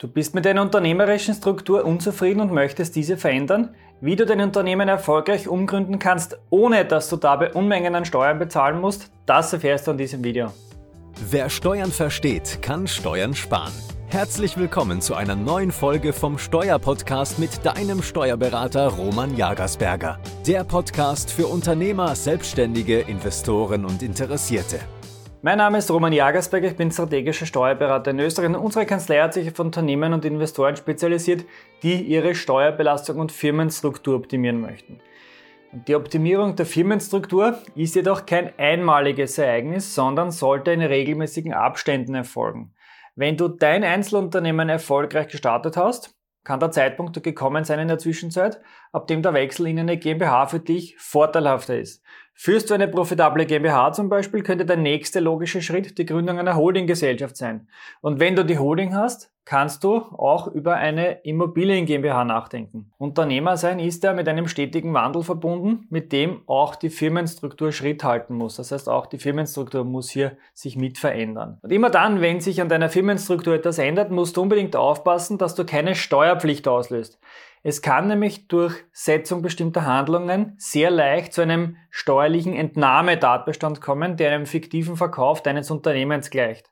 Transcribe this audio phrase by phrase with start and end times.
[0.00, 3.74] Du bist mit deiner unternehmerischen Struktur unzufrieden und möchtest diese verändern?
[4.00, 8.80] Wie du dein Unternehmen erfolgreich umgründen kannst, ohne dass du dabei Unmengen an Steuern bezahlen
[8.80, 10.54] musst, das erfährst du in diesem Video.
[11.28, 13.74] Wer Steuern versteht, kann Steuern sparen.
[14.06, 20.18] Herzlich willkommen zu einer neuen Folge vom Steuerpodcast mit deinem Steuerberater Roman Jagersberger.
[20.46, 24.80] Der Podcast für Unternehmer, Selbstständige, Investoren und Interessierte.
[25.42, 28.54] Mein Name ist Roman Jagersberg, ich bin strategischer Steuerberater in Österreich.
[28.54, 31.46] Unsere Kanzlei hat sich auf Unternehmen und Investoren spezialisiert,
[31.82, 35.00] die ihre Steuerbelastung und Firmenstruktur optimieren möchten.
[35.88, 42.74] Die Optimierung der Firmenstruktur ist jedoch kein einmaliges Ereignis, sondern sollte in regelmäßigen Abständen erfolgen.
[43.16, 48.60] Wenn du dein Einzelunternehmen erfolgreich gestartet hast, kann der Zeitpunkt gekommen sein in der Zwischenzeit,
[48.92, 52.02] ab dem der Wechsel in eine GmbH für dich vorteilhafter ist.
[52.34, 56.56] Führst du eine profitable GmbH zum Beispiel, könnte der nächste logische Schritt die Gründung einer
[56.56, 57.68] Holdinggesellschaft sein.
[58.00, 62.92] Und wenn du die Holding hast, kannst du auch über eine Immobilien GmbH nachdenken.
[62.98, 68.04] Unternehmer sein ist ja mit einem stetigen Wandel verbunden, mit dem auch die Firmenstruktur Schritt
[68.04, 68.54] halten muss.
[68.54, 71.58] Das heißt, auch die Firmenstruktur muss hier sich mit verändern.
[71.62, 75.56] Und immer dann, wenn sich an deiner Firmenstruktur etwas ändert, musst du unbedingt aufpassen, dass
[75.56, 77.18] du keine Steuerpflicht auslöst.
[77.64, 84.30] Es kann nämlich durch Setzung bestimmter Handlungen sehr leicht zu einem steuerlichen Entnahmetatbestand kommen, der
[84.30, 86.70] einem fiktiven Verkauf deines Unternehmens gleicht.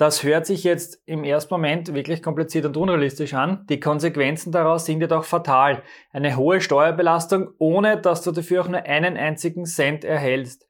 [0.00, 3.66] Das hört sich jetzt im ersten Moment wirklich kompliziert und unrealistisch an.
[3.68, 5.82] Die Konsequenzen daraus sind jedoch fatal.
[6.10, 10.66] Eine hohe Steuerbelastung, ohne dass du dafür auch nur einen einzigen Cent erhältst.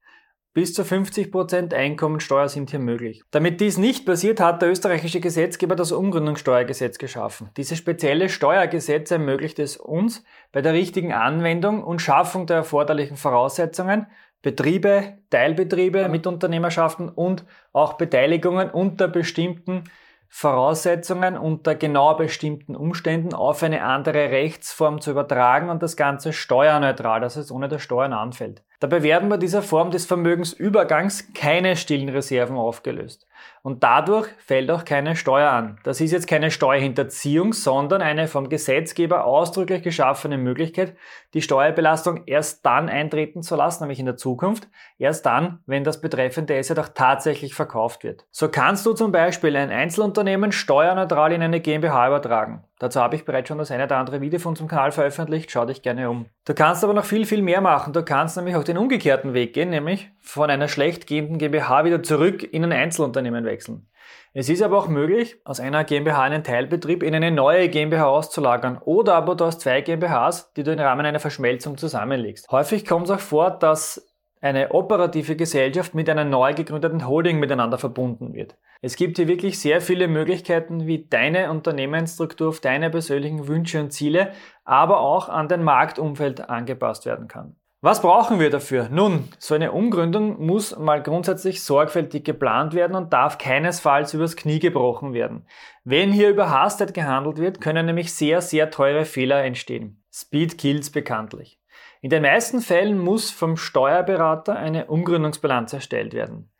[0.52, 3.22] Bis zu 50% Einkommensteuer sind hier möglich.
[3.30, 7.50] Damit dies nicht passiert, hat der österreichische Gesetzgeber das Umgründungssteuergesetz geschaffen.
[7.56, 14.08] Dieses spezielle Steuergesetz ermöglicht es uns, bei der richtigen Anwendung und Schaffung der erforderlichen Voraussetzungen
[14.42, 19.84] Betriebe, Teilbetriebe, Mitunternehmerschaften und auch Beteiligungen unter bestimmten
[20.32, 27.20] Voraussetzungen unter genau bestimmten Umständen auf eine andere Rechtsform zu übertragen und das Ganze steuerneutral,
[27.20, 28.62] das heißt ohne dass Steuern anfällt.
[28.80, 33.26] Dabei werden bei dieser Form des Vermögensübergangs keine stillen Reserven aufgelöst.
[33.62, 35.78] Und dadurch fällt auch keine Steuer an.
[35.84, 40.96] Das ist jetzt keine Steuerhinterziehung, sondern eine vom Gesetzgeber ausdrücklich geschaffene Möglichkeit,
[41.34, 44.66] die Steuerbelastung erst dann eintreten zu lassen, nämlich in der Zukunft,
[44.98, 48.24] erst dann, wenn das betreffende Asset auch tatsächlich verkauft wird.
[48.30, 52.64] So kannst du zum Beispiel ein Einzelunternehmen steuerneutral in eine GmbH übertragen.
[52.80, 55.66] Dazu habe ich bereits schon das eine oder andere Video von unserem Kanal veröffentlicht, schau
[55.66, 56.26] dich gerne um.
[56.46, 57.92] Du kannst aber noch viel, viel mehr machen.
[57.92, 62.02] Du kannst nämlich auch den umgekehrten Weg gehen, nämlich von einer schlecht gehenden GmbH wieder
[62.02, 63.86] zurück in ein Einzelunternehmen wechseln.
[64.32, 68.78] Es ist aber auch möglich, aus einer GmbH einen Teilbetrieb in eine neue GmbH auszulagern
[68.78, 72.48] oder aber du hast zwei GmbHs, die du im Rahmen einer Verschmelzung zusammenlegst.
[72.50, 74.09] Häufig kommt es auch vor, dass
[74.40, 78.56] eine operative Gesellschaft mit einer neu gegründeten Holding miteinander verbunden wird.
[78.82, 83.92] Es gibt hier wirklich sehr viele Möglichkeiten, wie deine Unternehmensstruktur auf deine persönlichen Wünsche und
[83.92, 84.32] Ziele,
[84.64, 87.56] aber auch an dein Marktumfeld angepasst werden kann.
[87.82, 88.88] Was brauchen wir dafür?
[88.90, 94.58] Nun, so eine Umgründung muss mal grundsätzlich sorgfältig geplant werden und darf keinesfalls übers Knie
[94.58, 95.46] gebrochen werden.
[95.84, 100.02] Wenn hier überhastet gehandelt wird, können nämlich sehr, sehr teure Fehler entstehen.
[100.12, 101.59] Speed kills bekanntlich.
[102.00, 106.50] In den meisten Fällen muss vom Steuerberater eine Umgründungsbilanz erstellt werden.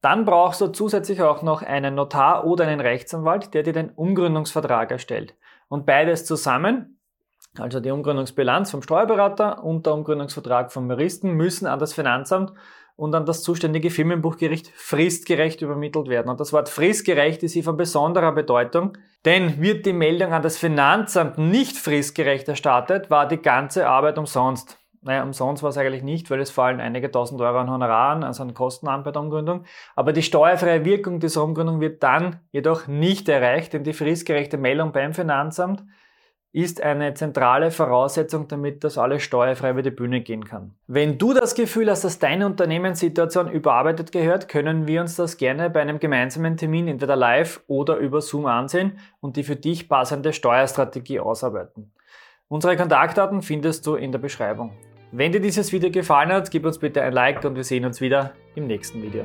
[0.00, 4.90] Dann brauchst du zusätzlich auch noch einen Notar oder einen Rechtsanwalt, der dir den Umgründungsvertrag
[4.90, 5.34] erstellt.
[5.68, 6.93] Und beides zusammen,
[7.58, 12.52] also die Umgründungsbilanz vom Steuerberater und der Umgründungsvertrag vom Juristen, müssen an das Finanzamt
[12.96, 16.28] und an das zuständige Firmenbuchgericht fristgerecht übermittelt werden.
[16.28, 20.58] Und das Wort fristgerecht ist hier von besonderer Bedeutung, denn wird die Meldung an das
[20.58, 24.78] Finanzamt nicht fristgerecht erstattet, war die ganze Arbeit umsonst.
[25.02, 28.42] Naja, umsonst war es eigentlich nicht, weil es fallen einige tausend Euro an Honoraren, also
[28.42, 29.64] an Kosten an bei der Umgründung.
[29.96, 34.92] Aber die steuerfreie Wirkung dieser Umgründung wird dann jedoch nicht erreicht, denn die fristgerechte Meldung
[34.92, 35.84] beim Finanzamt
[36.54, 40.72] ist eine zentrale Voraussetzung, damit das alles steuerfrei über die Bühne gehen kann.
[40.86, 45.68] Wenn du das Gefühl hast, dass deine Unternehmenssituation überarbeitet gehört, können wir uns das gerne
[45.68, 50.32] bei einem gemeinsamen Termin entweder live oder über Zoom ansehen und die für dich passende
[50.32, 51.90] Steuerstrategie ausarbeiten.
[52.46, 54.70] Unsere Kontaktdaten findest du in der Beschreibung.
[55.10, 58.00] Wenn dir dieses Video gefallen hat, gib uns bitte ein Like und wir sehen uns
[58.00, 59.24] wieder im nächsten Video.